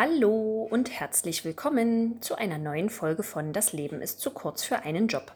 Hallo 0.00 0.68
und 0.70 0.92
herzlich 0.92 1.44
willkommen 1.44 2.22
zu 2.22 2.36
einer 2.36 2.56
neuen 2.56 2.88
Folge 2.88 3.24
von 3.24 3.52
Das 3.52 3.72
Leben 3.72 4.00
ist 4.00 4.20
zu 4.20 4.30
kurz 4.30 4.62
für 4.62 4.84
einen 4.84 5.08
Job. 5.08 5.32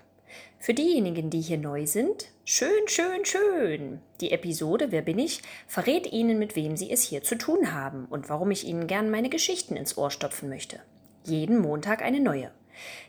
Für 0.60 0.72
diejenigen, 0.72 1.30
die 1.30 1.40
hier 1.40 1.58
neu 1.58 1.84
sind, 1.84 2.28
schön, 2.44 2.86
schön, 2.86 3.24
schön. 3.24 4.00
Die 4.20 4.30
Episode 4.30 4.92
Wer 4.92 5.02
bin 5.02 5.18
ich 5.18 5.42
verrät 5.66 6.12
Ihnen, 6.12 6.38
mit 6.38 6.54
wem 6.54 6.76
Sie 6.76 6.92
es 6.92 7.02
hier 7.02 7.24
zu 7.24 7.36
tun 7.36 7.74
haben 7.74 8.04
und 8.04 8.28
warum 8.28 8.52
ich 8.52 8.64
Ihnen 8.64 8.86
gern 8.86 9.10
meine 9.10 9.30
Geschichten 9.30 9.74
ins 9.74 9.98
Ohr 9.98 10.12
stopfen 10.12 10.48
möchte. 10.48 10.78
Jeden 11.24 11.58
Montag 11.58 12.00
eine 12.00 12.20
neue. 12.20 12.52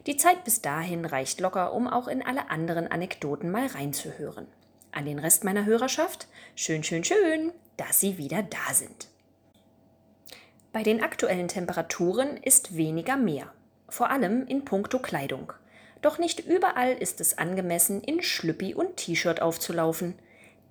Die 0.08 0.18
Zeit 0.18 0.46
bis 0.46 0.64
dahin 0.64 1.06
reicht 1.06 1.40
locker, 1.40 1.74
um 1.74 1.88
auch 1.88 2.08
in 2.08 2.26
alle 2.26 2.50
anderen 2.50 2.88
Anekdoten 2.88 3.52
mal 3.52 3.68
reinzuhören. 3.68 4.48
An 4.92 5.06
den 5.06 5.20
Rest 5.20 5.44
meiner 5.44 5.66
Hörerschaft, 5.66 6.28
schön, 6.56 6.84
schön, 6.84 7.04
schön, 7.04 7.52
dass 7.78 8.00
Sie 8.00 8.18
wieder 8.18 8.42
da 8.42 8.74
sind. 8.74 9.13
Bei 10.74 10.82
den 10.82 11.04
aktuellen 11.04 11.48
Temperaturen 11.48 12.36
ist 12.38 12.76
weniger 12.76 13.16
mehr, 13.16 13.54
vor 13.90 14.10
allem 14.10 14.48
in 14.48 14.66
puncto 14.66 14.98
Kleidung. 14.98 15.54
Doch 16.02 16.18
nicht 16.18 16.40
überall 16.48 16.94
ist 16.94 17.22
es 17.22 17.38
angemessen, 17.38 18.02
in 18.02 18.24
Schlüppi 18.24 18.74
und 18.74 18.98
T-Shirt 18.98 19.40
aufzulaufen. 19.40 20.16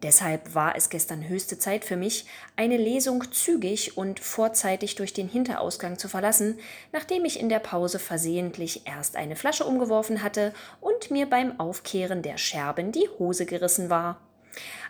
Deshalb 0.03 0.57
war 0.57 0.75
es 0.75 0.91
gestern 0.91 1.29
höchste 1.29 1.57
Zeit 1.57 1.85
für 1.85 1.95
mich, 1.95 2.27
eine 2.57 2.79
Lesung 2.79 3.31
zügig 3.31 3.97
und 3.97 4.19
vorzeitig 4.19 4.97
durch 4.97 5.13
den 5.13 5.29
Hinterausgang 5.29 5.97
zu 5.97 6.09
verlassen, 6.09 6.59
nachdem 6.91 7.25
ich 7.25 7.39
in 7.39 7.49
der 7.49 7.61
Pause 7.61 8.01
versehentlich 8.01 8.85
erst 8.85 9.15
eine 9.15 9.37
Flasche 9.37 9.65
umgeworfen 9.65 10.25
hatte 10.25 10.53
und 10.81 11.13
mir 11.13 11.31
beim 11.31 11.61
Aufkehren 11.61 12.23
der 12.23 12.39
Scherben 12.39 12.91
die 12.91 13.09
Hose 13.21 13.47
gerissen 13.47 13.89
war. 13.89 14.21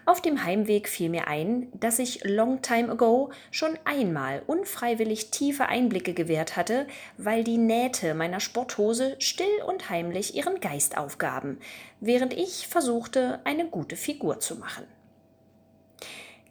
Auf 0.04 0.20
dem 0.20 0.42
Heimweg 0.42 0.88
fiel 0.88 1.10
mir 1.10 1.28
ein, 1.28 1.68
dass 1.78 2.00
ich 2.00 2.24
long 2.24 2.60
time 2.60 2.90
ago 2.90 3.30
schon 3.52 3.78
einmal 3.84 4.42
unfreiwillig 4.48 5.30
tiefe 5.30 5.66
Einblicke 5.66 6.12
gewährt 6.12 6.56
hatte, 6.56 6.88
weil 7.18 7.44
die 7.44 7.58
Nähte 7.58 8.14
meiner 8.14 8.40
Sporthose 8.40 9.14
still 9.20 9.62
und 9.66 9.90
heimlich 9.90 10.34
ihren 10.34 10.58
Geist 10.60 10.98
aufgaben, 10.98 11.60
während 12.00 12.32
ich 12.32 12.66
versuchte, 12.66 13.40
eine 13.44 13.66
gute 13.66 13.94
Figur 13.94 14.40
zu 14.40 14.56
machen. 14.56 14.86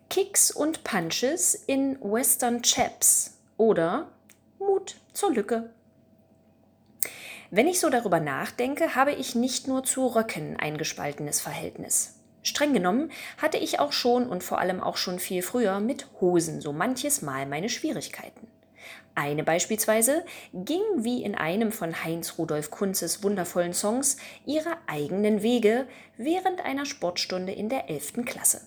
Kicks 0.09 0.52
und 0.52 0.86
Punches 0.86 1.53
in 1.53 1.97
Western 2.02 2.61
Chaps 2.61 3.38
oder 3.58 4.11
Mut 4.59 4.95
zur 5.11 5.31
Lücke. 5.33 5.71
Wenn 7.49 7.67
ich 7.67 7.81
so 7.81 7.89
darüber 7.89 8.21
nachdenke, 8.21 8.95
habe 8.95 9.11
ich 9.11 9.36
nicht 9.36 9.67
nur 9.67 9.83
zu 9.83 10.08
Röcken 10.08 10.55
ein 10.58 10.77
gespaltenes 10.77 11.41
Verhältnis. 11.41 12.20
Streng 12.44 12.73
genommen 12.73 13.11
hatte 13.38 13.58
ich 13.58 13.80
auch 13.80 13.92
schon 13.92 14.28
und 14.28 14.44
vor 14.44 14.59
allem 14.59 14.81
auch 14.81 14.97
schon 14.97 15.20
viel 15.20 15.42
früher 15.42 15.80
mit 15.80 16.08
Hosen 16.20 16.61
so 16.61 16.73
manches 16.73 17.22
Mal 17.22 17.45
meine 17.45 17.70
Schwierigkeiten. 17.70 18.48
Eine 19.14 19.44
beispielsweise 19.44 20.23
ging 20.53 20.81
wie 20.98 21.23
in 21.23 21.36
einem 21.36 21.72
von 21.72 22.03
Heinz 22.03 22.38
Rudolf 22.38 22.72
Kunzes 22.72 23.23
wundervollen 23.23 23.73
Songs 23.73 24.17
ihre 24.45 24.78
eigenen 24.88 25.44
Wege 25.44 25.88
während 26.17 26.64
einer 26.64 26.86
Sportstunde 26.86 27.52
in 27.52 27.67
der 27.67 27.89
11. 27.89 28.25
Klasse. 28.25 28.61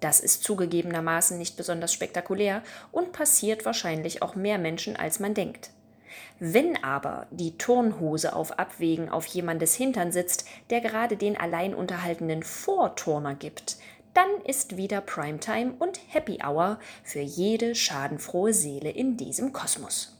Das 0.00 0.20
ist 0.20 0.44
zugegebenermaßen 0.44 1.38
nicht 1.38 1.56
besonders 1.56 1.92
spektakulär 1.92 2.62
und 2.92 3.12
passiert 3.12 3.64
wahrscheinlich 3.64 4.22
auch 4.22 4.34
mehr 4.34 4.58
Menschen, 4.58 4.96
als 4.96 5.18
man 5.20 5.34
denkt. 5.34 5.70
Wenn 6.38 6.82
aber 6.82 7.26
die 7.30 7.56
Turnhose 7.58 8.34
auf 8.34 8.58
Abwägen 8.58 9.08
auf 9.08 9.26
jemandes 9.26 9.74
Hintern 9.74 10.12
sitzt, 10.12 10.46
der 10.70 10.80
gerade 10.80 11.16
den 11.16 11.36
alleinunterhaltenden 11.36 12.42
Vorturner 12.42 13.34
gibt, 13.34 13.76
dann 14.14 14.28
ist 14.44 14.76
wieder 14.76 15.00
Primetime 15.00 15.74
und 15.78 16.00
Happy 16.08 16.38
Hour 16.44 16.78
für 17.02 17.20
jede 17.20 17.74
schadenfrohe 17.74 18.54
Seele 18.54 18.90
in 18.90 19.16
diesem 19.16 19.52
Kosmos. 19.52 20.14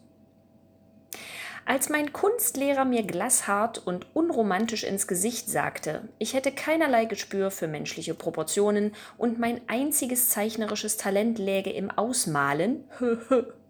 Als 1.67 1.89
mein 1.89 2.13
Kunstlehrer 2.13 2.85
mir 2.85 3.05
glashart 3.05 3.79
und 3.79 4.07
unromantisch 4.15 4.85
ins 4.85 5.07
Gesicht 5.07 5.49
sagte, 5.49 6.07
ich 6.19 6.35
hätte 6.35 6.53
keinerlei 6.53 7.07
Gespür 7.07 7.51
für 7.51 7.69
menschliche 7.69 8.13
Proportionen 8.13 8.95
und 9.17 9.39
mein 9.39 9.63
einziges 9.67 10.29
zeichnerisches 10.29 10.99
Talent 10.99 11.39
läge 11.39 11.71
im 11.71 11.91
Ausmalen, 11.91 12.85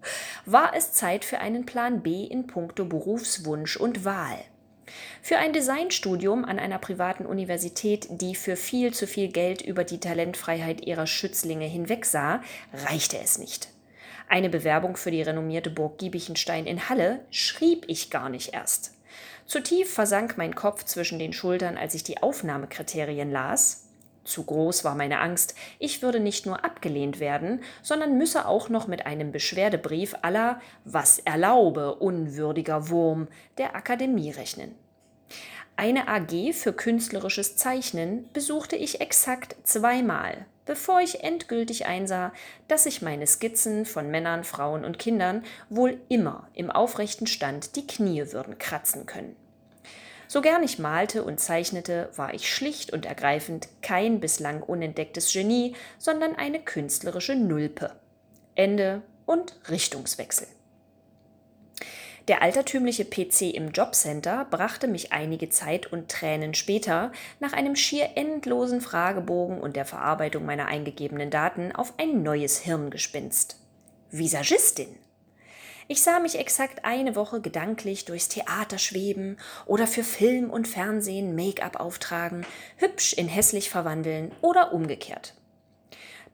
war 0.46 0.74
es 0.74 0.92
Zeit 0.92 1.24
für 1.24 1.38
einen 1.38 1.66
Plan 1.66 2.02
B 2.02 2.24
in 2.24 2.46
puncto 2.46 2.84
Berufswunsch 2.84 3.76
und 3.76 4.04
Wahl. 4.04 4.38
Für 5.22 5.38
ein 5.38 5.52
Designstudium 5.52 6.44
an 6.44 6.58
einer 6.58 6.78
privaten 6.78 7.26
Universität, 7.26 8.06
die 8.10 8.34
für 8.34 8.56
viel 8.56 8.92
zu 8.92 9.06
viel 9.06 9.28
Geld 9.28 9.62
über 9.62 9.84
die 9.84 9.98
Talentfreiheit 9.98 10.86
ihrer 10.86 11.06
Schützlinge 11.06 11.66
hinwegsah, 11.66 12.42
reichte 12.72 13.18
es 13.18 13.38
nicht. 13.38 13.68
Eine 14.28 14.48
Bewerbung 14.48 14.96
für 14.96 15.10
die 15.10 15.22
renommierte 15.22 15.70
Burg 15.70 15.98
Giebichenstein 15.98 16.66
in 16.66 16.88
Halle 16.88 17.20
schrieb 17.30 17.84
ich 17.88 18.10
gar 18.10 18.28
nicht 18.28 18.54
erst. 18.54 18.92
Zu 19.46 19.62
tief 19.62 19.92
versank 19.92 20.38
mein 20.38 20.54
Kopf 20.54 20.84
zwischen 20.84 21.18
den 21.18 21.32
Schultern, 21.32 21.76
als 21.76 21.94
ich 21.94 22.02
die 22.02 22.22
Aufnahmekriterien 22.22 23.30
las. 23.30 23.83
Zu 24.24 24.44
groß 24.44 24.84
war 24.84 24.94
meine 24.94 25.20
Angst, 25.20 25.54
ich 25.78 26.00
würde 26.00 26.18
nicht 26.18 26.46
nur 26.46 26.64
abgelehnt 26.64 27.20
werden, 27.20 27.62
sondern 27.82 28.16
müsse 28.16 28.48
auch 28.48 28.70
noch 28.70 28.86
mit 28.86 29.04
einem 29.04 29.32
Beschwerdebrief 29.32 30.14
aller 30.22 30.60
Was 30.84 31.18
erlaube, 31.18 31.94
unwürdiger 31.96 32.88
Wurm 32.88 33.28
der 33.58 33.76
Akademie 33.76 34.30
rechnen. 34.30 34.74
Eine 35.76 36.08
AG 36.08 36.52
für 36.54 36.72
künstlerisches 36.72 37.56
Zeichnen 37.56 38.28
besuchte 38.32 38.76
ich 38.76 39.00
exakt 39.00 39.56
zweimal, 39.64 40.46
bevor 40.66 41.00
ich 41.00 41.22
endgültig 41.24 41.86
einsah, 41.86 42.32
dass 42.68 42.84
sich 42.84 43.02
meine 43.02 43.26
Skizzen 43.26 43.84
von 43.84 44.08
Männern, 44.10 44.44
Frauen 44.44 44.84
und 44.84 44.98
Kindern 44.98 45.44
wohl 45.68 46.00
immer 46.08 46.48
im 46.54 46.70
aufrechten 46.70 47.26
Stand 47.26 47.76
die 47.76 47.86
Knie 47.86 48.32
würden 48.32 48.58
kratzen 48.58 49.04
können. 49.04 49.36
So 50.28 50.40
gern 50.40 50.62
ich 50.62 50.78
malte 50.78 51.24
und 51.24 51.40
zeichnete, 51.40 52.10
war 52.16 52.34
ich 52.34 52.52
schlicht 52.52 52.92
und 52.92 53.06
ergreifend 53.06 53.68
kein 53.82 54.20
bislang 54.20 54.62
unentdecktes 54.62 55.32
Genie, 55.32 55.74
sondern 55.98 56.34
eine 56.36 56.60
künstlerische 56.60 57.34
Nulpe. 57.34 57.92
Ende 58.54 59.02
und 59.26 59.58
Richtungswechsel. 59.68 60.46
Der 62.28 62.40
altertümliche 62.40 63.04
PC 63.04 63.54
im 63.54 63.72
Jobcenter 63.72 64.46
brachte 64.50 64.88
mich 64.88 65.12
einige 65.12 65.50
Zeit 65.50 65.92
und 65.92 66.10
Tränen 66.10 66.54
später 66.54 67.12
nach 67.38 67.52
einem 67.52 67.76
schier 67.76 68.10
endlosen 68.14 68.80
Fragebogen 68.80 69.60
und 69.60 69.76
der 69.76 69.84
Verarbeitung 69.84 70.46
meiner 70.46 70.66
eingegebenen 70.66 71.30
Daten 71.30 71.72
auf 71.72 71.92
ein 71.98 72.22
neues 72.22 72.60
Hirngespinst. 72.60 73.60
Visagistin. 74.10 75.03
Ich 75.86 76.02
sah 76.02 76.18
mich 76.18 76.38
exakt 76.38 76.84
eine 76.84 77.14
Woche 77.14 77.40
gedanklich 77.40 78.06
durchs 78.06 78.28
Theater 78.28 78.78
schweben 78.78 79.36
oder 79.66 79.86
für 79.86 80.02
Film 80.02 80.50
und 80.50 80.66
Fernsehen 80.66 81.36
Make-up 81.36 81.78
auftragen, 81.78 82.46
hübsch 82.76 83.12
in 83.12 83.28
hässlich 83.28 83.68
verwandeln 83.68 84.32
oder 84.40 84.72
umgekehrt. 84.72 85.34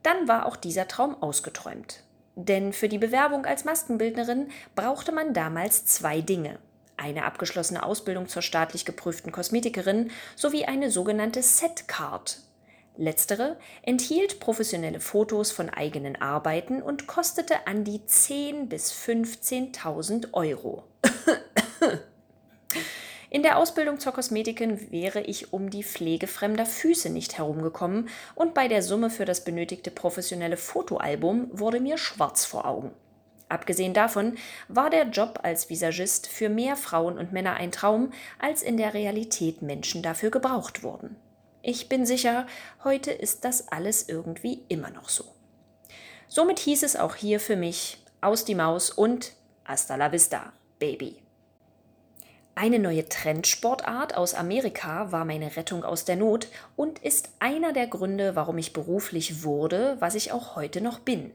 Dann 0.03 0.29
war 0.29 0.47
auch 0.47 0.57
dieser 0.57 0.87
Traum 0.87 1.21
ausgeträumt. 1.21 2.05
Denn 2.37 2.73
für 2.73 2.89
die 2.89 2.99
Bewerbung 2.99 3.45
als 3.45 3.65
Maskenbildnerin 3.65 4.51
brauchte 4.75 5.13
man 5.13 5.35
damals 5.35 5.85
zwei 5.85 6.21
Dinge. 6.21 6.59
Eine 6.97 7.25
abgeschlossene 7.25 7.83
Ausbildung 7.83 8.29
zur 8.29 8.43
staatlich 8.43 8.85
geprüften 8.85 9.33
Kosmetikerin 9.33 10.11
sowie 10.37 10.65
eine 10.65 10.91
sogenannte 10.91 11.43
Set-Card. 11.43 12.39
Letztere 12.97 13.57
enthielt 13.83 14.41
professionelle 14.41 15.01
Fotos 15.01 15.53
von 15.53 15.71
eigenen 15.71 16.21
Arbeiten 16.21 16.83
und 16.83 17.07
kostete 17.07 17.67
an 17.67 17.85
die 17.85 18.01
10.000 18.01 18.67
bis 18.67 18.93
15.000 18.93 20.33
Euro. 20.33 20.85
In 23.31 23.45
der 23.45 23.59
Ausbildung 23.59 24.01
zur 24.01 24.13
Kosmetikerin 24.13 24.91
wäre 24.91 25.21
ich 25.21 25.53
um 25.53 25.71
die 25.71 25.85
Pflege 25.85 26.27
fremder 26.27 26.67
Füße 26.67 27.11
nicht 27.11 27.39
herumgekommen 27.39 28.09
und 28.35 28.55
bei 28.55 28.67
der 28.67 28.83
Summe 28.83 29.09
für 29.09 29.25
das 29.25 29.45
benötigte 29.45 29.93
professionelle 29.93 30.57
Fotoalbum 30.57 31.49
wurde 31.53 31.79
mir 31.79 31.97
schwarz 31.97 32.45
vor 32.45 32.67
Augen. 32.67 32.91
Abgesehen 33.49 33.95
davon 33.95 34.37
war 34.69 34.91
der 34.91 35.09
Job 35.09 35.41
als 35.43 35.71
Visagist 35.71 36.27
für 36.27 36.49
mehr 36.49 36.75
Frauen 36.75 37.19
und 37.19 37.33
Männer 37.33 37.55
ein 37.55 37.71
Traum, 37.71 38.13
als 38.41 38.63
in 38.63 38.77
der 38.77 38.95
Realität 38.95 39.63
Menschen 39.63 40.03
dafür 40.03 40.31
gebraucht 40.31 40.83
wurden. 40.83 41.17
Ich 41.63 41.91
bin 41.91 42.07
sicher, 42.07 42.47
heute 42.85 43.11
ist 43.11 43.45
das 43.45 43.69
alles 43.69 44.09
irgendwie 44.09 44.63
immer 44.69 44.91
noch 44.91 45.11
so. 45.11 45.25
Somit 46.27 46.59
hieß 46.59 46.83
es 46.85 46.97
auch 46.97 47.17
hier 47.17 47.39
für 47.39 47.57
mich 47.57 48.03
aus 48.23 48.47
die 48.47 48.55
Maus 48.55 48.91
und 48.91 49.33
hasta 49.65 49.97
la 49.97 50.11
vista, 50.11 50.55
Baby. 50.79 51.17
Eine 52.55 52.79
neue 52.79 53.09
Trendsportart 53.09 54.17
aus 54.17 54.35
Amerika 54.35 55.13
war 55.13 55.27
meine 55.27 55.57
Rettung 55.57 55.85
aus 55.85 56.07
der 56.07 56.17
Not 56.17 56.49
und 56.77 56.99
ist 57.01 57.31
einer 57.41 57.75
der 57.75 57.89
Gründe, 57.89 58.37
warum 58.37 58.57
ich 58.57 58.73
beruflich 58.73 59.45
wurde, 59.45 59.97
was 60.01 60.15
ich 60.15 60.33
auch 60.33 60.57
heute 60.57 60.81
noch 60.81 60.99
bin. 60.99 61.31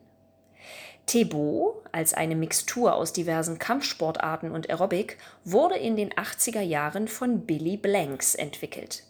Tebo, 1.06 1.83
als 1.92 2.16
eine 2.16 2.36
Mixtur 2.36 2.95
aus 2.95 3.13
diversen 3.13 3.60
Kampfsportarten 3.60 4.50
und 4.50 4.69
Aerobic, 4.72 5.18
wurde 5.44 5.75
in 5.75 5.95
den 5.95 6.12
80er 6.13 6.62
Jahren 6.62 7.07
von 7.07 7.45
Billy 7.45 7.77
Blanks 7.77 8.33
entwickelt. 8.33 9.04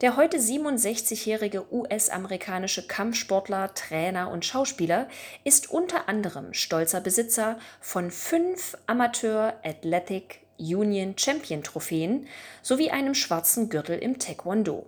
Der 0.00 0.16
heute 0.16 0.38
67-jährige 0.38 1.70
US-amerikanische 1.70 2.86
Kampfsportler, 2.86 3.74
Trainer 3.74 4.30
und 4.30 4.46
Schauspieler 4.46 5.08
ist 5.44 5.70
unter 5.70 6.08
anderem 6.08 6.54
stolzer 6.54 7.02
Besitzer 7.02 7.58
von 7.82 8.10
fünf 8.10 8.78
Amateur 8.86 9.52
Athletic 9.62 10.40
Union 10.58 11.18
Champion 11.18 11.62
Trophäen 11.62 12.26
sowie 12.62 12.90
einem 12.90 13.14
schwarzen 13.14 13.68
Gürtel 13.68 13.98
im 13.98 14.18
Taekwondo. 14.18 14.86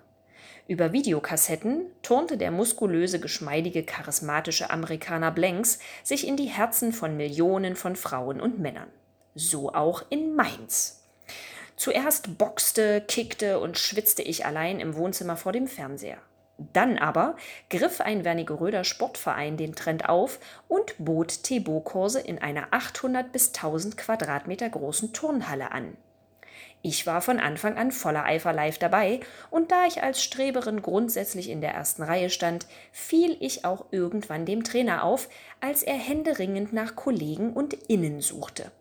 Über 0.71 0.93
Videokassetten 0.93 1.87
turnte 2.01 2.37
der 2.37 2.49
muskulöse, 2.49 3.19
geschmeidige, 3.19 3.83
charismatische 3.83 4.69
Amerikaner 4.69 5.29
Blanks 5.29 5.79
sich 6.01 6.25
in 6.25 6.37
die 6.37 6.45
Herzen 6.45 6.93
von 6.93 7.17
Millionen 7.17 7.75
von 7.75 7.97
Frauen 7.97 8.39
und 8.39 8.57
Männern. 8.57 8.87
So 9.35 9.73
auch 9.73 10.05
in 10.09 10.33
Mainz. 10.33 11.03
Zuerst 11.75 12.37
boxte, 12.37 13.03
kickte 13.05 13.59
und 13.59 13.77
schwitzte 13.77 14.21
ich 14.21 14.45
allein 14.45 14.79
im 14.79 14.95
Wohnzimmer 14.95 15.35
vor 15.35 15.51
dem 15.51 15.67
Fernseher. 15.67 16.19
Dann 16.71 16.97
aber 16.97 17.35
griff 17.69 17.99
ein 17.99 18.23
Wernigeröder 18.23 18.85
Sportverein 18.85 19.57
den 19.57 19.75
Trend 19.75 20.07
auf 20.07 20.39
und 20.69 20.95
bot 20.99 21.43
Tebo-Kurse 21.43 22.21
in 22.21 22.41
einer 22.41 22.67
800 22.71 23.33
bis 23.33 23.47
1000 23.47 23.97
Quadratmeter 23.97 24.69
großen 24.69 25.11
Turnhalle 25.11 25.73
an. 25.73 25.97
Ich 26.83 27.05
war 27.05 27.21
von 27.21 27.39
Anfang 27.39 27.77
an 27.77 27.91
voller 27.91 28.25
Eifer 28.25 28.53
live 28.53 28.79
dabei, 28.79 29.19
und 29.51 29.71
da 29.71 29.85
ich 29.85 30.01
als 30.01 30.23
Streberin 30.23 30.81
grundsätzlich 30.81 31.49
in 31.49 31.61
der 31.61 31.73
ersten 31.73 32.01
Reihe 32.01 32.31
stand, 32.31 32.65
fiel 32.91 33.37
ich 33.39 33.65
auch 33.65 33.85
irgendwann 33.91 34.45
dem 34.45 34.63
Trainer 34.63 35.03
auf, 35.03 35.29
als 35.59 35.83
er 35.83 35.95
händeringend 35.95 36.73
nach 36.73 36.95
Kollegen 36.95 37.53
und 37.53 37.73
Innen 37.73 38.21
suchte. 38.21 38.71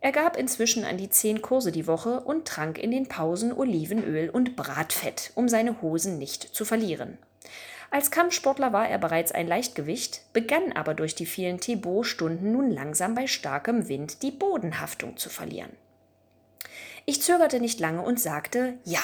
Er 0.00 0.12
gab 0.12 0.38
inzwischen 0.38 0.84
an 0.84 0.96
die 0.96 1.10
zehn 1.10 1.42
Kurse 1.42 1.72
die 1.72 1.86
Woche 1.86 2.20
und 2.20 2.48
trank 2.48 2.78
in 2.78 2.90
den 2.90 3.06
Pausen 3.06 3.52
Olivenöl 3.52 4.30
und 4.30 4.56
Bratfett, 4.56 5.30
um 5.34 5.46
seine 5.46 5.82
Hosen 5.82 6.16
nicht 6.16 6.42
zu 6.54 6.64
verlieren. 6.64 7.18
Als 7.90 8.10
Kampfsportler 8.10 8.72
war 8.72 8.88
er 8.88 8.98
bereits 8.98 9.32
ein 9.32 9.46
Leichtgewicht, 9.46 10.22
begann 10.32 10.72
aber 10.72 10.94
durch 10.94 11.16
die 11.16 11.26
vielen 11.26 11.60
Thibaut-Stunden 11.60 12.50
nun 12.50 12.70
langsam 12.70 13.14
bei 13.14 13.26
starkem 13.26 13.88
Wind 13.88 14.22
die 14.22 14.30
Bodenhaftung 14.30 15.18
zu 15.18 15.28
verlieren. 15.28 15.70
Ich 17.10 17.22
zögerte 17.22 17.58
nicht 17.58 17.80
lange 17.80 18.02
und 18.02 18.20
sagte 18.20 18.74
Ja. 18.84 19.00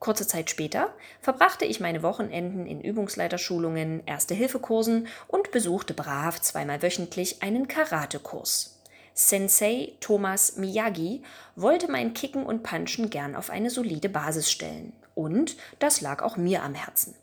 Kurze 0.00 0.26
Zeit 0.26 0.50
später 0.50 0.92
verbrachte 1.22 1.64
ich 1.64 1.80
meine 1.80 2.02
Wochenenden 2.02 2.66
in 2.66 2.82
Übungsleiterschulungen, 2.82 4.02
Erste-Hilfe-Kursen 4.04 5.08
und 5.26 5.50
besuchte 5.50 5.94
brav 5.94 6.38
zweimal 6.42 6.82
wöchentlich 6.82 7.42
einen 7.42 7.68
Karatekurs. 7.68 8.82
Sensei 9.14 9.92
Thomas 10.00 10.58
Miyagi 10.58 11.22
wollte 11.54 11.90
mein 11.90 12.12
Kicken 12.12 12.44
und 12.44 12.62
Punchen 12.62 13.08
gern 13.08 13.34
auf 13.34 13.48
eine 13.48 13.70
solide 13.70 14.10
Basis 14.10 14.50
stellen. 14.50 14.92
Und 15.14 15.56
das 15.78 16.02
lag 16.02 16.22
auch 16.22 16.36
mir 16.36 16.62
am 16.62 16.74
Herzen. 16.74 17.14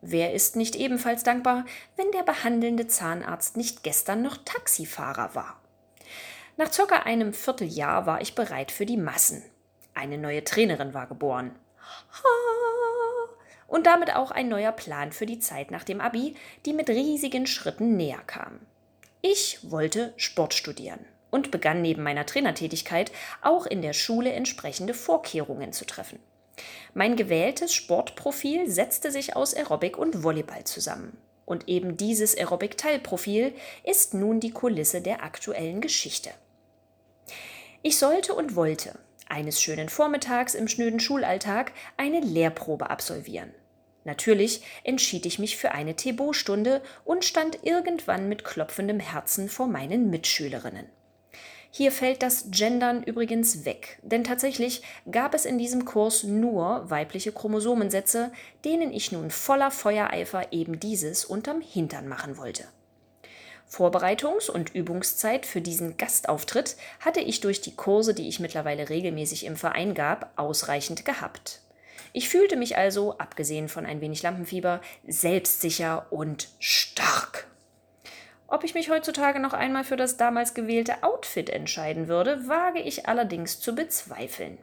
Wer 0.00 0.34
ist 0.34 0.56
nicht 0.56 0.74
ebenfalls 0.74 1.22
dankbar, 1.22 1.64
wenn 1.94 2.10
der 2.10 2.24
behandelnde 2.24 2.88
Zahnarzt 2.88 3.56
nicht 3.56 3.84
gestern 3.84 4.20
noch 4.20 4.38
Taxifahrer 4.38 5.36
war? 5.36 5.60
Nach 6.58 6.72
circa 6.72 6.96
einem 7.04 7.34
Vierteljahr 7.34 8.04
war 8.06 8.20
ich 8.20 8.34
bereit 8.34 8.72
für 8.72 8.84
die 8.84 8.96
Massen. 8.96 9.44
Eine 9.94 10.18
neue 10.18 10.42
Trainerin 10.42 10.92
war 10.92 11.06
geboren. 11.06 11.54
Und 13.68 13.86
damit 13.86 14.16
auch 14.16 14.32
ein 14.32 14.48
neuer 14.48 14.72
Plan 14.72 15.12
für 15.12 15.24
die 15.24 15.38
Zeit 15.38 15.70
nach 15.70 15.84
dem 15.84 16.00
Abi, 16.00 16.34
die 16.66 16.72
mit 16.72 16.88
riesigen 16.88 17.46
Schritten 17.46 17.96
näher 17.96 18.22
kam. 18.26 18.58
Ich 19.22 19.70
wollte 19.70 20.12
Sport 20.16 20.52
studieren 20.52 20.98
und 21.30 21.52
begann 21.52 21.80
neben 21.80 22.02
meiner 22.02 22.26
Trainertätigkeit 22.26 23.12
auch 23.40 23.64
in 23.64 23.80
der 23.80 23.92
Schule 23.92 24.32
entsprechende 24.32 24.94
Vorkehrungen 24.94 25.72
zu 25.72 25.84
treffen. 25.84 26.18
Mein 26.92 27.14
gewähltes 27.14 27.72
Sportprofil 27.72 28.68
setzte 28.68 29.12
sich 29.12 29.36
aus 29.36 29.54
Aerobic 29.54 29.96
und 29.96 30.24
Volleyball 30.24 30.64
zusammen. 30.64 31.18
Und 31.44 31.68
eben 31.68 31.96
dieses 31.96 32.36
Aerobic-Teilprofil 32.36 33.54
ist 33.84 34.12
nun 34.12 34.40
die 34.40 34.50
Kulisse 34.50 35.00
der 35.00 35.22
aktuellen 35.22 35.80
Geschichte. 35.80 36.30
Ich 37.88 37.96
sollte 37.96 38.34
und 38.34 38.54
wollte 38.54 38.98
eines 39.30 39.62
schönen 39.62 39.88
Vormittags 39.88 40.54
im 40.54 40.68
schnöden 40.68 41.00
Schulalltag 41.00 41.72
eine 41.96 42.20
Lehrprobe 42.20 42.90
absolvieren. 42.90 43.54
Natürlich 44.04 44.60
entschied 44.84 45.24
ich 45.24 45.38
mich 45.38 45.56
für 45.56 45.72
eine 45.72 45.96
Tebo-Stunde 45.96 46.82
und 47.06 47.24
stand 47.24 47.60
irgendwann 47.62 48.28
mit 48.28 48.44
klopfendem 48.44 49.00
Herzen 49.00 49.48
vor 49.48 49.68
meinen 49.68 50.10
Mitschülerinnen. 50.10 50.84
Hier 51.70 51.90
fällt 51.90 52.22
das 52.22 52.50
Gendern 52.50 53.02
übrigens 53.02 53.64
weg, 53.64 53.98
denn 54.02 54.22
tatsächlich 54.22 54.82
gab 55.10 55.32
es 55.32 55.46
in 55.46 55.56
diesem 55.56 55.86
Kurs 55.86 56.24
nur 56.24 56.90
weibliche 56.90 57.32
Chromosomensätze, 57.32 58.32
denen 58.66 58.92
ich 58.92 59.12
nun 59.12 59.30
voller 59.30 59.70
Feuereifer 59.70 60.52
eben 60.52 60.78
dieses 60.78 61.24
unterm 61.24 61.62
Hintern 61.62 62.06
machen 62.06 62.36
wollte. 62.36 62.64
Vorbereitungs- 63.70 64.50
und 64.50 64.74
Übungszeit 64.74 65.44
für 65.44 65.60
diesen 65.60 65.96
Gastauftritt 65.96 66.76
hatte 67.00 67.20
ich 67.20 67.40
durch 67.40 67.60
die 67.60 67.76
Kurse, 67.76 68.14
die 68.14 68.28
ich 68.28 68.40
mittlerweile 68.40 68.88
regelmäßig 68.88 69.44
im 69.44 69.56
Verein 69.56 69.94
gab, 69.94 70.32
ausreichend 70.36 71.04
gehabt. 71.04 71.60
Ich 72.12 72.28
fühlte 72.28 72.56
mich 72.56 72.76
also, 72.76 73.18
abgesehen 73.18 73.68
von 73.68 73.84
ein 73.84 74.00
wenig 74.00 74.22
Lampenfieber, 74.22 74.80
selbstsicher 75.06 76.06
und 76.10 76.48
stark. 76.58 77.46
Ob 78.46 78.64
ich 78.64 78.72
mich 78.72 78.88
heutzutage 78.88 79.40
noch 79.40 79.52
einmal 79.52 79.84
für 79.84 79.96
das 79.96 80.16
damals 80.16 80.54
gewählte 80.54 81.02
Outfit 81.02 81.50
entscheiden 81.50 82.08
würde, 82.08 82.48
wage 82.48 82.80
ich 82.80 83.06
allerdings 83.06 83.60
zu 83.60 83.74
bezweifeln. 83.74 84.56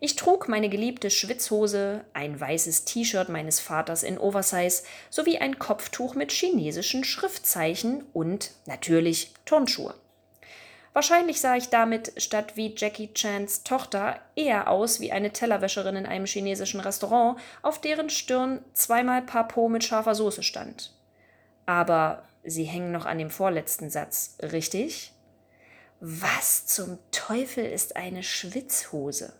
Ich 0.00 0.14
trug 0.14 0.48
meine 0.48 0.68
geliebte 0.68 1.10
Schwitzhose, 1.10 2.04
ein 2.12 2.38
weißes 2.38 2.84
T-Shirt 2.84 3.28
meines 3.28 3.58
Vaters 3.58 4.04
in 4.04 4.16
Oversize 4.18 4.84
sowie 5.10 5.38
ein 5.38 5.58
Kopftuch 5.58 6.14
mit 6.14 6.30
chinesischen 6.30 7.02
Schriftzeichen 7.02 8.04
und 8.12 8.52
natürlich 8.66 9.34
Turnschuhe. 9.44 9.94
Wahrscheinlich 10.92 11.40
sah 11.40 11.56
ich 11.56 11.68
damit 11.68 12.12
statt 12.16 12.56
wie 12.56 12.74
Jackie 12.76 13.12
Chans 13.12 13.64
Tochter 13.64 14.20
eher 14.36 14.68
aus 14.68 15.00
wie 15.00 15.12
eine 15.12 15.32
Tellerwäscherin 15.32 15.96
in 15.96 16.06
einem 16.06 16.26
chinesischen 16.26 16.80
Restaurant, 16.80 17.38
auf 17.62 17.80
deren 17.80 18.08
Stirn 18.08 18.64
zweimal 18.74 19.22
Papo 19.22 19.68
mit 19.68 19.84
scharfer 19.84 20.14
Soße 20.14 20.42
stand. 20.42 20.92
Aber 21.66 22.22
Sie 22.44 22.64
hängen 22.64 22.92
noch 22.92 23.04
an 23.04 23.18
dem 23.18 23.30
vorletzten 23.30 23.90
Satz, 23.90 24.38
richtig? 24.40 25.12
Was 26.00 26.66
zum 26.66 26.98
Teufel 27.10 27.64
ist 27.64 27.96
eine 27.96 28.22
Schwitzhose? 28.22 29.34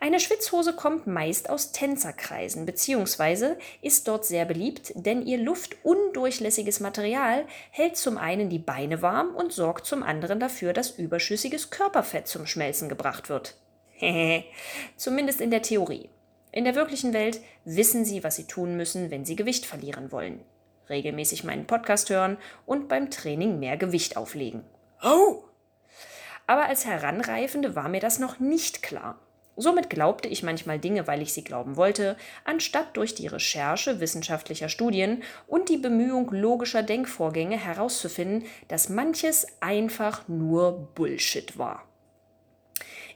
Eine 0.00 0.20
Schwitzhose 0.20 0.74
kommt 0.74 1.06
meist 1.06 1.50
aus 1.50 1.72
Tänzerkreisen 1.72 2.66
bzw. 2.66 3.56
ist 3.82 4.06
dort 4.06 4.24
sehr 4.24 4.44
beliebt, 4.44 4.92
denn 4.94 5.26
ihr 5.26 5.38
luftundurchlässiges 5.38 6.80
Material 6.80 7.44
hält 7.70 7.96
zum 7.96 8.16
einen 8.16 8.48
die 8.48 8.60
Beine 8.60 9.02
warm 9.02 9.34
und 9.34 9.52
sorgt 9.52 9.86
zum 9.86 10.02
anderen 10.02 10.38
dafür, 10.38 10.72
dass 10.72 10.90
überschüssiges 10.90 11.70
Körperfett 11.70 12.28
zum 12.28 12.46
Schmelzen 12.46 12.88
gebracht 12.88 13.28
wird. 13.28 13.56
Zumindest 14.96 15.40
in 15.40 15.50
der 15.50 15.62
Theorie. 15.62 16.08
In 16.52 16.64
der 16.64 16.74
wirklichen 16.74 17.12
Welt 17.12 17.40
wissen 17.64 18.04
sie, 18.04 18.24
was 18.24 18.36
sie 18.36 18.46
tun 18.46 18.76
müssen, 18.76 19.10
wenn 19.10 19.24
sie 19.24 19.36
Gewicht 19.36 19.66
verlieren 19.66 20.12
wollen. 20.12 20.40
Regelmäßig 20.88 21.44
meinen 21.44 21.66
Podcast 21.66 22.08
hören 22.08 22.38
und 22.64 22.88
beim 22.88 23.10
Training 23.10 23.58
mehr 23.58 23.76
Gewicht 23.76 24.16
auflegen. 24.16 24.64
Oh! 25.02 25.44
Aber 26.46 26.64
als 26.64 26.86
Heranreifende 26.86 27.76
war 27.76 27.90
mir 27.90 28.00
das 28.00 28.18
noch 28.18 28.38
nicht 28.38 28.82
klar. 28.82 29.18
Somit 29.60 29.90
glaubte 29.90 30.28
ich 30.28 30.44
manchmal 30.44 30.78
Dinge, 30.78 31.08
weil 31.08 31.20
ich 31.20 31.32
sie 31.32 31.42
glauben 31.42 31.76
wollte, 31.76 32.16
anstatt 32.44 32.96
durch 32.96 33.16
die 33.16 33.26
Recherche 33.26 33.98
wissenschaftlicher 33.98 34.68
Studien 34.68 35.24
und 35.48 35.68
die 35.68 35.78
Bemühung 35.78 36.30
logischer 36.30 36.84
Denkvorgänge 36.84 37.56
herauszufinden, 37.56 38.44
dass 38.68 38.88
manches 38.88 39.48
einfach 39.58 40.28
nur 40.28 40.88
Bullshit 40.94 41.58
war. 41.58 41.82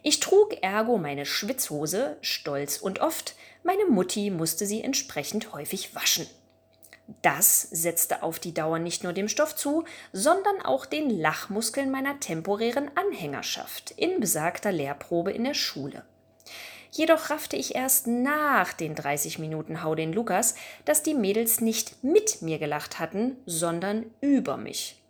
Ich 0.03 0.19
trug 0.19 0.57
ergo 0.63 0.99
meine 0.99 1.27
Schwitzhose, 1.27 2.17
stolz 2.23 2.79
und 2.79 3.01
oft, 3.01 3.37
meine 3.63 3.87
Mutti 3.87 4.31
musste 4.31 4.67
sie 4.67 4.83
entsprechend 4.83 5.53
häufig 5.53 5.95
waschen. 5.95 6.27
Das 7.23 7.63
setzte 7.63 8.25
auf 8.25 8.41
die 8.41 8.53
Dauer 8.53 8.81
nicht 8.81 9.05
nur 9.05 9.13
dem 9.13 9.29
Stoff 9.29 9.55
zu, 9.55 9.85
sondern 10.13 10.61
auch 10.63 10.87
den 10.87 11.09
Lachmuskeln 11.09 11.93
meiner 11.93 12.19
temporären 12.19 12.91
Anhängerschaft 12.97 13.93
in 13.93 14.19
besagter 14.19 14.73
Lehrprobe 14.73 15.31
in 15.31 15.45
der 15.45 15.55
Schule. 15.55 16.03
Jedoch 16.95 17.31
raffte 17.31 17.57
ich 17.57 17.75
erst 17.75 18.07
nach 18.07 18.75
den 18.75 18.95
30 18.95 19.39
Minuten 19.39 19.83
Hau 19.83 19.95
den 19.95 20.13
Lukas, 20.13 20.55
dass 20.85 21.03
die 21.03 21.15
Mädels 21.15 21.63
nicht 21.63 22.05
mit 22.05 22.43
mir 22.43 22.59
gelacht 22.59 22.99
hatten, 22.99 23.39
sondern 23.47 24.05
über 24.21 24.59
mich. 24.59 25.03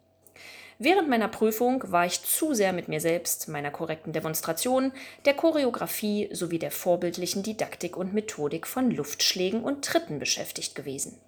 Während 0.79 1.09
meiner 1.09 1.29
Prüfung 1.29 1.83
war 1.87 2.07
ich 2.07 2.23
zu 2.23 2.55
sehr 2.55 2.73
mit 2.73 2.87
mir 2.87 3.01
selbst, 3.01 3.49
meiner 3.49 3.73
korrekten 3.73 4.13
Demonstration, 4.13 4.93
der 5.25 5.35
Choreografie 5.35 6.29
sowie 6.33 6.61
der 6.61 6.71
vorbildlichen 6.71 7.43
Didaktik 7.43 7.97
und 7.97 8.15
Methodik 8.15 8.67
von 8.67 8.91
Luftschlägen 8.91 9.63
und 9.65 9.85
Tritten 9.85 10.21
beschäftigt 10.21 10.77
gewesen. 10.77 11.21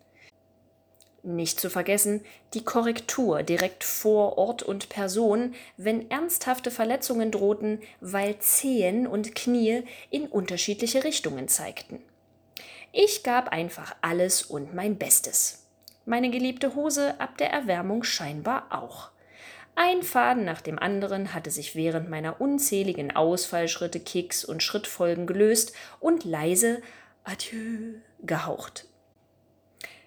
Nicht 1.26 1.59
zu 1.59 1.71
vergessen 1.71 2.23
die 2.52 2.64
Korrektur 2.64 3.43
direkt 3.43 3.83
vor 3.83 4.37
Ort 4.37 4.62
und 4.62 4.90
Person, 4.90 5.54
wenn 5.78 6.11
ernsthafte 6.11 6.71
Verletzungen 6.71 7.31
drohten, 7.31 7.81
weil 8.02 8.38
Zehen 8.40 9.07
und 9.07 9.35
Knie 9.35 9.85
in 10.11 10.26
unterschiedliche 10.26 11.02
Richtungen 11.02 11.49
zeigten. 11.49 12.02
Ich 12.93 13.23
gab 13.23 13.49
einfach 13.49 13.97
alles 14.02 14.43
und 14.43 14.75
mein 14.75 14.99
Bestes. 14.99 15.66
Meine 16.04 16.28
geliebte 16.28 16.75
Hose 16.75 17.19
ab 17.19 17.38
der 17.38 17.50
Erwärmung 17.50 18.04
scheinbar 18.04 18.66
auch. 18.69 19.09
Ein 19.76 20.02
Faden 20.02 20.45
nach 20.45 20.61
dem 20.61 20.78
anderen 20.78 21.33
hatte 21.33 21.50
sich 21.50 21.75
während 21.75 22.11
meiner 22.11 22.38
unzähligen 22.43 23.16
Ausfallschritte, 23.16 23.99
Kicks 23.99 24.45
und 24.45 24.62
Schrittfolgen 24.62 25.26
gelöst 25.26 25.73
und 26.00 26.25
leise 26.25 26.83
Adieu 27.25 27.95
gehaucht. 28.21 28.87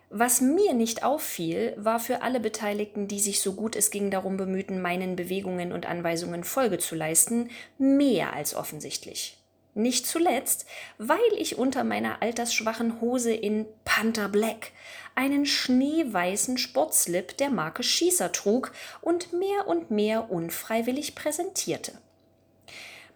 Was 0.09 0.39
mir 0.39 0.73
nicht 0.73 1.03
auffiel, 1.03 1.73
war 1.75 1.99
für 1.99 2.21
alle 2.21 2.39
Beteiligten, 2.39 3.09
die 3.09 3.19
sich 3.19 3.41
so 3.41 3.53
gut 3.53 3.75
es 3.75 3.91
ging 3.91 4.09
darum 4.09 4.37
bemühten, 4.37 4.81
meinen 4.81 5.17
Bewegungen 5.17 5.73
und 5.73 5.85
Anweisungen 5.85 6.45
Folge 6.45 6.77
zu 6.77 6.95
leisten, 6.95 7.49
mehr 7.77 8.33
als 8.33 8.55
offensichtlich. 8.55 9.37
Nicht 9.73 10.07
zuletzt, 10.07 10.65
weil 10.97 11.19
ich 11.37 11.57
unter 11.57 11.83
meiner 11.83 12.21
altersschwachen 12.21 13.01
Hose 13.01 13.33
in 13.33 13.65
Panther 13.85 14.29
Black 14.29 14.71
einen 15.13 15.45
schneeweißen 15.45 16.57
Sportslip 16.57 17.37
der 17.37 17.49
Marke 17.49 17.83
Schießer 17.83 18.31
trug 18.31 18.71
und 19.01 19.33
mehr 19.33 19.67
und 19.67 19.91
mehr 19.91 20.31
unfreiwillig 20.31 21.15
präsentierte. 21.15 21.91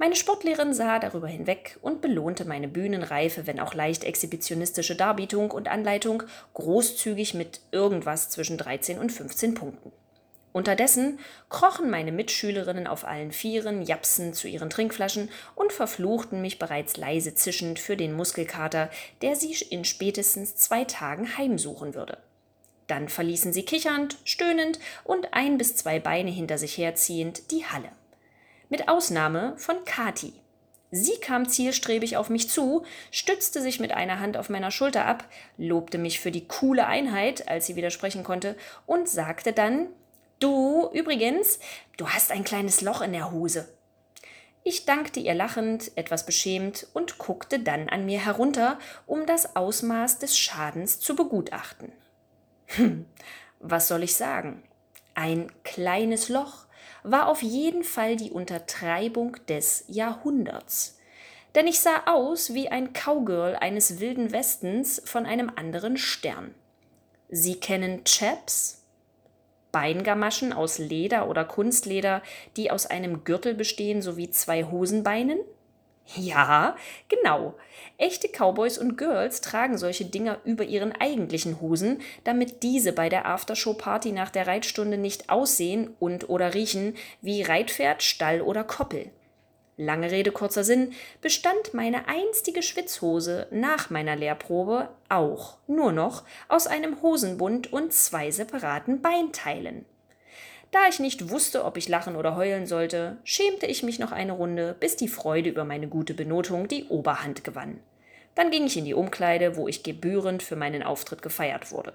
Meine 0.01 0.15
Sportlehrerin 0.15 0.74
sah 0.74 0.98
darüber 0.98 1.27
hinweg 1.27 1.77
und 1.84 2.01
belohnte 2.01 2.43
meine 2.43 2.67
bühnenreife, 2.67 3.46
wenn 3.46 3.60
auch 3.60 3.75
leicht 3.75 4.03
exhibitionistische 4.03 4.96
Darbietung 4.96 5.51
und 5.51 5.67
Anleitung 5.67 6.24
großzügig 6.55 7.36
mit 7.36 7.62
irgendwas 7.72 8.31
zwischen 8.31 8.58
13 8.58 8.98
und 8.98 9.12
15 9.12 9.53
Punkten. 9.53 9.91
Unterdessen 10.53 11.20
krochen 11.50 11.91
meine 11.91 12.12
Mitschülerinnen 12.12 12.88
auf 12.88 13.05
allen 13.05 13.31
Vieren, 13.31 13.84
japsen 13.84 14.34
zu 14.34 14.48
ihren 14.48 14.72
Trinkflaschen 14.72 15.29
und 15.53 15.72
verfluchten 15.72 16.41
mich 16.41 16.58
bereits 16.58 16.98
leise 16.98 17.36
zischend 17.36 17.77
für 17.77 17.96
den 17.96 18.13
Muskelkater, 18.13 18.89
der 19.22 19.36
sie 19.36 19.53
in 19.70 19.86
spätestens 19.86 20.55
zwei 20.55 20.84
Tagen 20.84 21.38
heimsuchen 21.38 21.93
würde. 21.93 22.17
Dann 22.88 23.08
verließen 23.08 23.53
sie 23.53 23.65
kichernd, 23.65 24.17
stöhnend 24.25 24.79
und 25.03 25.36
ein 25.36 25.60
bis 25.60 25.75
zwei 25.75 26.00
Beine 26.00 26.31
hinter 26.31 26.58
sich 26.58 26.79
herziehend 26.79 27.51
die 27.51 27.65
Halle 27.67 27.89
mit 28.72 28.88
Ausnahme 28.88 29.54
von 29.58 29.86
Kati. 29.86 30.34
Sie 30.90 31.18
kam 31.22 31.48
zielstrebig 31.48 32.18
auf 32.18 32.30
mich 32.30 32.50
zu, 32.50 32.84
stützte 33.12 33.62
sich 33.62 33.80
mit 33.80 33.92
einer 33.92 34.20
Hand 34.20 34.36
auf 34.36 34.50
meiner 34.50 34.72
Schulter 34.72 35.06
ab, 35.06 35.25
lobte 35.58 35.98
mich 35.98 36.20
für 36.20 36.32
die 36.32 36.48
coole 36.48 36.88
Einheit, 36.88 37.48
als 37.48 37.68
sie 37.68 37.75
widersprechen 37.75 38.24
konnte, 38.24 38.56
und 38.88 39.08
sagte 39.08 39.54
dann 39.54 39.88
Du, 40.40 40.90
übrigens, 40.92 41.60
du 41.98 42.10
hast 42.10 42.32
ein 42.32 42.44
kleines 42.44 42.82
Loch 42.82 43.01
in 43.01 43.13
der 43.13 43.32
Hose. 43.32 43.70
Ich 44.63 44.86
dankte 44.86 45.20
ihr 45.20 45.36
lachend, 45.36 45.92
etwas 45.96 46.25
beschämt 46.25 46.88
und 46.94 47.20
guckte 47.20 47.60
dann 47.60 47.90
an 47.90 48.06
mir 48.06 48.24
herunter, 48.24 48.80
um 49.06 49.25
das 49.25 49.56
Ausmaß 49.56 50.18
des 50.20 50.38
Schadens 50.38 51.00
zu 51.00 51.16
begutachten. 51.16 51.92
Hm, 52.68 53.06
was 53.60 53.88
soll 53.88 54.01
ich 54.01 54.16
sagen? 54.16 54.63
Ein 55.13 55.51
kleines 55.63 56.30
Loch, 56.30 56.66
war 57.03 57.27
auf 57.27 57.41
jeden 57.41 57.84
Fall 57.84 58.15
die 58.15 58.31
Untertreibung 58.31 59.38
des 59.48 59.86
Jahrhunderts. 59.88 61.00
Denn 61.55 61.67
ich 61.67 61.79
sah 61.79 62.03
aus 62.05 62.53
wie 62.53 62.70
ein 62.70 62.93
Cowgirl 62.93 63.55
eines 63.55 64.00
wilden 64.00 64.31
Westens 64.31 65.01
von 65.05 65.25
einem 65.25 65.51
anderen 65.55 65.98
Stern. 65.98 66.55
Sie 67.29 67.55
kennen 67.55 68.03
Chaps? 68.05 68.84
Beingamaschen 69.72 70.51
aus 70.51 70.77
Leder 70.77 71.29
oder 71.29 71.46
Kunstleder, 71.46 72.22
die 72.58 72.72
aus 72.72 72.86
einem 72.86 73.24
Gürtel 73.24 73.53
bestehen 73.53 74.01
sowie 74.01 74.29
zwei 74.29 74.65
Hosenbeinen? 74.65 75.39
Ja, 76.15 76.75
genau. 77.08 77.55
Echte 77.98 78.27
Cowboys 78.27 78.77
und 78.77 78.98
Girls 78.98 79.41
tragen 79.41 79.77
solche 79.77 80.05
Dinger 80.05 80.39
über 80.43 80.63
ihren 80.63 80.91
eigentlichen 80.91 81.62
Hosen, 81.62 82.01
damit 82.24 82.63
diese 82.63 82.91
bei 82.91 83.08
der 83.10 83.27
Aftershow-Party 83.27 84.12
nach 84.12 84.29
der 84.29 84.48
Reitstunde 84.48 84.98
nicht 84.98 85.29
aussehen 85.29 85.96
und 86.00 86.29
oder 86.29 86.53
riechen 86.53 86.96
wie 87.22 87.43
Reitpferd, 87.43 88.03
Stall 88.03 88.41
oder 88.41 88.63
Koppel. 88.63 89.12
Lange 89.77 90.12
Rede, 90.12 90.31
kurzer 90.31 90.63
Sinn, 90.63 90.93
bestand 91.22 91.74
meine 91.74 92.08
einstige 92.08 92.62
Schwitzhose 92.62 93.48
nach 93.51 93.89
meiner 93.89 94.15
Lehrprobe 94.15 94.89
auch 95.10 95.58
nur 95.65 95.91
noch 95.91 96.24
aus 96.50 96.67
einem 96.67 97.01
Hosenbund 97.01 97.72
und 97.72 97.93
zwei 97.93 98.31
separaten 98.31 99.01
Beinteilen. 99.01 99.86
Da 100.72 100.88
ich 100.88 101.00
nicht 101.00 101.30
wusste, 101.30 101.66
ob 101.66 101.75
ich 101.75 101.90
lachen 101.90 102.16
oder 102.16 102.38
heulen 102.38 102.66
sollte, 102.66 103.18
schämte 103.25 103.66
ich 103.66 103.84
mich 103.84 104.00
noch 104.00 104.13
eine 104.13 104.32
Runde, 104.32 104.75
bis 104.80 104.96
die 104.96 105.10
Freude 105.10 105.50
über 105.50 105.66
meine 105.66 105.90
gute 105.90 106.13
Benotung 106.13 106.70
die 106.70 106.86
Oberhand 106.86 107.44
gewann. 107.44 107.82
Dann 108.36 108.51
ging 108.51 108.66
ich 108.66 108.78
in 108.78 108.86
die 108.86 108.94
Umkleide, 108.94 109.58
wo 109.58 109.68
ich 109.68 109.84
gebührend 109.84 110.42
für 110.42 110.56
meinen 110.56 110.82
Auftritt 110.82 111.22
gefeiert 111.22 111.72
wurde. 111.72 111.94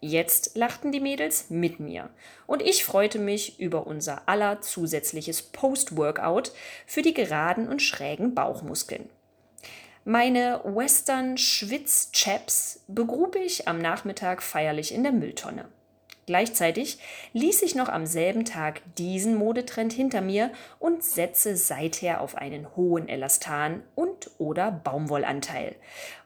Jetzt 0.00 0.56
lachten 0.56 0.92
die 0.92 1.00
Mädels 1.00 1.50
mit 1.50 1.80
mir 1.80 2.10
und 2.46 2.62
ich 2.62 2.84
freute 2.84 3.18
mich 3.18 3.58
über 3.58 3.86
unser 3.86 4.28
aller 4.28 4.60
zusätzliches 4.60 5.42
Post-Workout 5.42 6.52
für 6.86 7.02
die 7.02 7.14
geraden 7.14 7.68
und 7.68 7.82
schrägen 7.82 8.34
Bauchmuskeln. 8.34 9.08
Meine 10.04 10.60
Western 10.64 11.36
Schwitz-Chaps 11.36 12.84
begrub 12.88 13.36
ich 13.36 13.68
am 13.68 13.78
Nachmittag 13.78 14.42
feierlich 14.42 14.94
in 14.94 15.02
der 15.02 15.12
Mülltonne. 15.12 15.66
Gleichzeitig 16.28 16.98
ließ 17.32 17.62
ich 17.62 17.74
noch 17.74 17.88
am 17.88 18.04
selben 18.04 18.44
Tag 18.44 18.82
diesen 18.98 19.34
Modetrend 19.34 19.94
hinter 19.94 20.20
mir 20.20 20.52
und 20.78 21.02
setze 21.02 21.56
seither 21.56 22.20
auf 22.20 22.34
einen 22.34 22.76
hohen 22.76 23.08
Elastan 23.08 23.82
und 23.94 24.30
oder 24.36 24.70
Baumwollanteil 24.70 25.74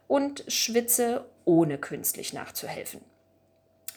und 0.09 0.43
schwitze 0.49 1.25
ohne 1.45 1.79
künstlich 1.79 2.33
nachzuhelfen. 2.33 3.01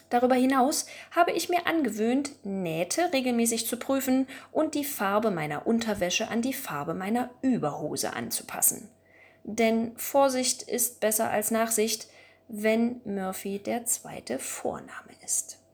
Darüber 0.08 0.36
hinaus 0.36 0.86
habe 1.10 1.32
ich 1.32 1.48
mir 1.48 1.66
angewöhnt, 1.66 2.30
Nähte 2.44 3.12
regelmäßig 3.12 3.66
zu 3.66 3.76
prüfen 3.76 4.28
und 4.52 4.76
die 4.76 4.84
Farbe 4.84 5.32
meiner 5.32 5.66
Unterwäsche 5.66 6.28
an 6.28 6.40
die 6.40 6.52
Farbe 6.52 6.94
meiner 6.94 7.30
Überhose 7.42 8.12
anzupassen. 8.12 8.88
Denn 9.42 9.90
Vorsicht 9.96 10.62
ist 10.62 11.00
besser 11.00 11.30
als 11.30 11.50
Nachsicht, 11.50 12.06
wenn 12.46 13.00
Murphy 13.04 13.58
der 13.58 13.86
zweite 13.86 14.38
Vorname 14.38 15.10
ist. 15.24 15.65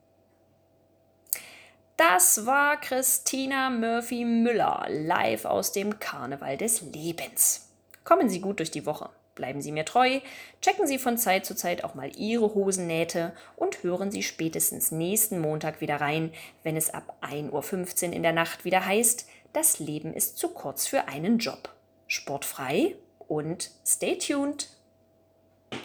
Das 2.11 2.45
war 2.45 2.81
Christina 2.81 3.69
Murphy 3.69 4.25
Müller 4.25 4.87
live 4.89 5.45
aus 5.45 5.71
dem 5.71 5.99
Karneval 5.99 6.57
des 6.57 6.81
Lebens. 6.81 7.69
Kommen 8.03 8.27
Sie 8.27 8.41
gut 8.41 8.59
durch 8.59 8.71
die 8.71 8.85
Woche. 8.85 9.09
Bleiben 9.35 9.61
Sie 9.61 9.71
mir 9.71 9.85
treu, 9.85 10.19
checken 10.61 10.85
Sie 10.85 10.99
von 10.99 11.17
Zeit 11.17 11.45
zu 11.45 11.55
Zeit 11.55 11.85
auch 11.85 11.95
mal 11.95 12.11
Ihre 12.17 12.53
Hosennähte 12.55 13.31
und 13.55 13.83
hören 13.83 14.11
Sie 14.11 14.21
spätestens 14.21 14.91
nächsten 14.91 15.39
Montag 15.39 15.79
wieder 15.79 16.01
rein, 16.01 16.33
wenn 16.63 16.75
es 16.75 16.93
ab 16.93 17.15
1.15 17.21 18.09
Uhr 18.09 18.13
in 18.13 18.23
der 18.23 18.33
Nacht 18.33 18.65
wieder 18.65 18.85
heißt, 18.85 19.25
das 19.53 19.79
Leben 19.79 20.13
ist 20.13 20.37
zu 20.37 20.49
kurz 20.49 20.85
für 20.85 21.07
einen 21.07 21.37
Job. 21.37 21.69
Sportfrei 22.07 22.97
und 23.29 23.71
stay 23.85 24.17
tuned! 24.17 24.67